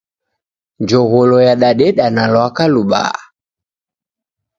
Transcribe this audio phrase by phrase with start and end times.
[0.81, 3.19] Njogholo yadadeda na lwaka lubaha.